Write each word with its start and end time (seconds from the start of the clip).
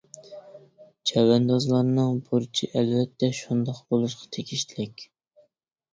چەۋەندازلارنىڭ 1.11 2.17
بۇرچى 2.29 2.71
ئەلۋەتتە 2.73 3.31
شۇنداق 3.41 3.83
بولۇشقا 3.93 4.29
تېگىشلىك. 4.39 5.07